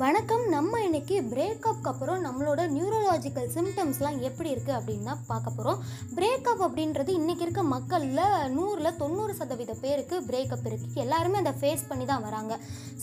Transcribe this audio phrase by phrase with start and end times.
[0.00, 0.42] வணக்கம்.
[0.54, 5.78] நம்ம இன்னைக்கு பிரேக்கப்க்கு அப்புறம் நம்மளோட நியூரலாஜிக்கல் சிம்டம்ஸ்லாம் எப்படி இருக்குது அப்படின்னு தான் பார்க்க போகிறோம்
[6.16, 8.20] பிரேக்கப் அப்படின்றது இன்றைக்கி இருக்க மக்களில்
[8.56, 12.52] நூறில் தொண்ணூறு சதவீத பேருக்கு பிரேக்கப் இருக்குது எல்லாருமே அதை ஃபேஸ் பண்ணி தான் வராங்க.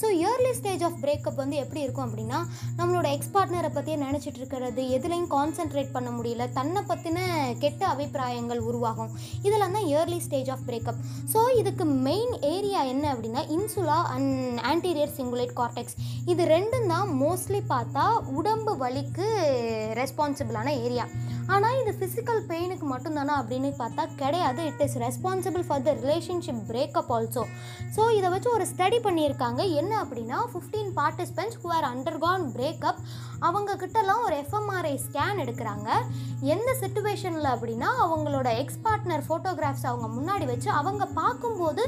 [0.00, 2.40] So early stage of breakup வந்து எப்படி இருக்கும் அப்படின்னா
[2.80, 7.24] நம்மளோட எக்ஸ் பார்ட்னரை பற்றியே நினச்சிட்டு இருக்கிறது எதுலேயும் கான்சென்ட்ரேட் பண்ண முடியல தன்னை பற்றின
[7.64, 9.10] கெட்ட அபிப்பிராயங்கள் உருவாகும்.
[9.46, 11.00] இதெல்லாம் தான் early stage of breakup
[11.34, 15.98] so இதுக்கு மெயின் ஏரியா என்ன அப்படின்னா insula and anterior cingulate cortex
[16.32, 18.04] இது ரெண்டும் தான் மோஸ்ட்லி பார்த்தா
[18.34, 19.26] உடம்பு வலிக்கு
[19.94, 21.06] ரெஸ்பான்சிபிளான ஏரியா
[21.54, 24.62] ஆனால் இது ஃபிசிக்கல் பெயினுக்கு மட்டும்தானா அப்படின்னு பார்த்தா கிடையாது.
[24.70, 27.44] It is responsible for the relationship breakup also
[27.96, 29.62] so இதை வச்சு ஒரு ஸ்டடி பண்ணியிருக்காங்க.
[29.80, 33.00] என்ன அப்படின்னா fifteen participants who under undergone breakup
[33.46, 35.88] அவங்க கிட்டலாம் ஒரு எஃப்எம்ஆர்ஐ ஸ்கேன் எடுக்கிறாங்க.
[36.54, 41.82] எந்த சுச்சுவேஷனில் அப்படின்னா அவங்களோட எக்ஸ் பார்ட்னர் ஃபோட்டோகிராஃப்ஸ் அவங்க முன்னாடி வச்சு அவங்க பார்க்கும்போது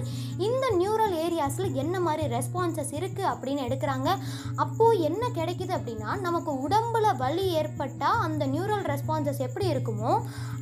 [0.46, 4.08] இந்த நியூரல் ஏரியாஸில் என்ன மாதிரி ரெஸ்பான்சஸ் இருக்குது அப்படின்னு எடுக்கிறாங்க.
[4.64, 10.12] அப்போது என்ன கிடைக்குது அப்படின்னா நமக்கு உடம்பில் வலி ஏற்பட்டால் அந்த நியூரல் ரெஸ்பான்சஸ் எப்படி இருக்குமோ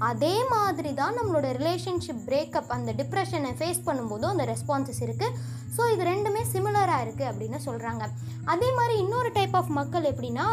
[0.02, 5.36] அதே மாதிரி தான் நம்மளோட ரிலேஷன்ஷிப் பிரேக்கப் அந்த டிப்ரெஷனை ஃபேஸ் பண்ணும்போதும் அந்த ரெஸ்பான்சஸ் இருக்குது
[5.76, 8.04] ஸோ இது ரெண்டுமே சிமிலராக இருக்குது அப்படின்னு சொல்கிறாங்க
[8.46, 10.46] அதே மாதிரி இன்னொரு டைப் ஆஃப் மக்கள் எப்படின்னா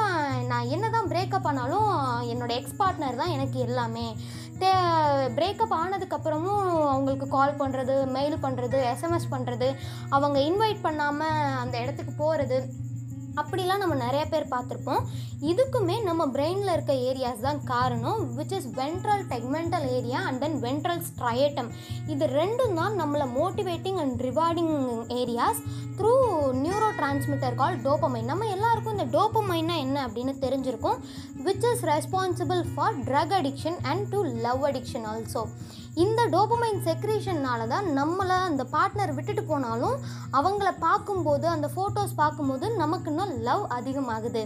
[0.47, 1.89] நான் என்ன தான் பிரேக்கப் ஆனாலும்
[2.27, 4.07] என்னோட எக்ஸ் பார்ட்னர் தான் எனக்கு எல்லாமே.
[4.59, 4.69] தே
[5.35, 9.67] பிரேக்கப் ஆனதுக்கப்புறமும் அவங்களுக்கு கால் பண்ணுறது மெயில் பண்ணுறது எஸ்எம்எஸ் பண்ணுறது
[10.09, 12.57] அவங்க இன்வைட் பண்ணாமல் அந்த இடத்துக்கு போகிறது
[13.35, 15.03] அப்படிலாம் நம்ம நிறைய பேர் பார்த்துருப்போம்.
[15.41, 20.99] இதுக்குமே நம்ம பிரெயினில் இருக்க ஏரியாஸ் தான் காரணம் which is ventral tegmental area and then ventral
[20.99, 21.69] striatum
[22.07, 24.73] இது ரெண்டும் தான் நம்மளை motivating and rewarding
[25.07, 25.61] areas
[25.97, 26.13] through
[26.97, 30.99] neurotransmitter call dopamine நம்ம எல்லாருக்கும் இந்த டோப்பமைன்னா என்ன அப்படின்னு தெரிஞ்சிருக்கும்
[31.43, 35.47] which is responsible for drug addiction and to love addiction also
[36.03, 39.95] இந்த டோபமைன் செக்ரேஷன்னால தான் நம்மளை அந்த பார்ட்னர் விட்டுட்டு போனாலும்
[40.39, 44.43] அவங்கள பார்க்கும்போது அந்த ஃபோட்டோஸ் பார்க்கும்போது நமக்கு இன்னும் லவ் அதிகமாகுது.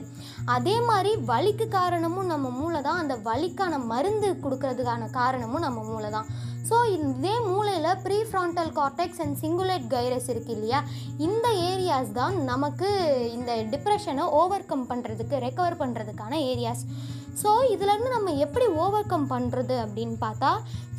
[0.56, 3.02] அதே மாதிரி வலிக்கு காரணமும் நம்ம மூளை தான்.
[3.04, 6.30] அந்த வலிக்கான மருந்து கொடுக்கறதுக்கான காரணமும் நம்ம மூளை தான்.
[6.70, 10.80] ஸோ இதே மூளையில் prefrontal cortex and cingulate gyrus இருக்கு இல்லையா?
[11.28, 12.90] இந்த ஏரியாஸ் தான் நமக்கு
[13.38, 16.84] இந்த டிப்ரெஷனை ஓவர் கம் பண்ணுறதுக்கு ரெக்கவர் பண்ணுறதுக்கான ஏரியாஸ்
[17.42, 20.52] ஸோ இதுலேருந்து நம்ம எப்படி ஓவர் கம் பண்ணுறது அப்படின்னு பார்த்தா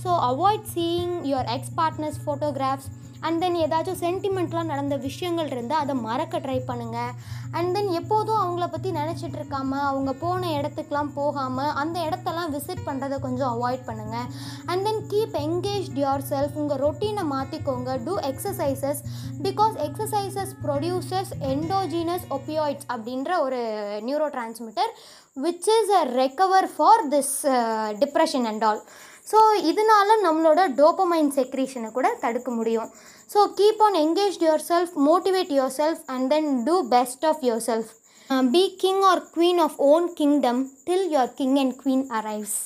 [0.03, 2.89] so avoid seeing your ex partners photographs
[3.25, 7.13] and then ஏதாச்சும் சென்டிமெண்ட்லாம் நடந்த விஷயங்கள் இருந்தால் அதை மறக்க ட்ரை பண்ணுங்கள்
[7.55, 13.19] அண்ட் தென் எப்போதும் அவங்கள பற்றி நினச்சிட்டு இருக்காம அவங்க போன இடத்துக்குலாம் போகாமல் அந்த இடத்தெல்லாம் விசிட் பண்ணுறதை
[13.21, 14.27] கொஞ்சம் அவாய்ட் பண்ணுங்கள்
[14.67, 15.89] and then keep engage
[16.31, 19.03] yourself உங்கள் ரொட்டீனை மாற்றிக்கோங்க do exercises
[19.45, 23.61] because exercises producers endogenous opioids அப்படின்ற ஒரு
[24.35, 24.93] neurotransmitter
[25.39, 27.35] which is a recover for this
[27.99, 28.83] depression and all
[29.27, 29.39] so
[29.71, 32.89] இதனால நம்மளோட டோப்பமைன் செக்ரீஷனை கூட தடுக்க முடியும்.
[33.31, 34.37] So keep on engage
[34.71, 37.91] yourself motivate yourself and then do best of yourself
[38.55, 42.59] be king or queen of own kingdom till your king and queen arrives